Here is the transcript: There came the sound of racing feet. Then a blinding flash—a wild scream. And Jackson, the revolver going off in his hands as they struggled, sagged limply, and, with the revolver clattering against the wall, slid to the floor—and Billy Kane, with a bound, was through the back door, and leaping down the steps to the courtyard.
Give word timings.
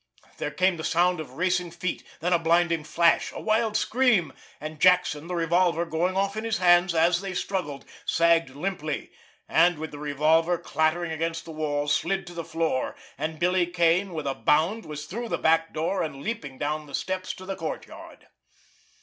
There 0.39 0.49
came 0.49 0.77
the 0.77 0.83
sound 0.83 1.19
of 1.19 1.33
racing 1.33 1.69
feet. 1.69 2.03
Then 2.21 2.33
a 2.33 2.39
blinding 2.39 2.83
flash—a 2.83 3.39
wild 3.39 3.77
scream. 3.77 4.33
And 4.59 4.79
Jackson, 4.79 5.27
the 5.27 5.35
revolver 5.35 5.85
going 5.85 6.17
off 6.17 6.35
in 6.35 6.43
his 6.43 6.57
hands 6.57 6.95
as 6.95 7.21
they 7.21 7.35
struggled, 7.35 7.85
sagged 8.03 8.49
limply, 8.49 9.11
and, 9.47 9.77
with 9.77 9.91
the 9.91 9.99
revolver 9.99 10.57
clattering 10.57 11.11
against 11.11 11.45
the 11.45 11.51
wall, 11.51 11.87
slid 11.87 12.25
to 12.25 12.33
the 12.33 12.43
floor—and 12.43 13.37
Billy 13.37 13.67
Kane, 13.67 14.15
with 14.15 14.25
a 14.25 14.33
bound, 14.33 14.87
was 14.87 15.05
through 15.05 15.29
the 15.29 15.37
back 15.37 15.71
door, 15.71 16.01
and 16.01 16.23
leaping 16.23 16.57
down 16.57 16.87
the 16.87 16.95
steps 16.95 17.31
to 17.35 17.45
the 17.45 17.55
courtyard. 17.55 18.25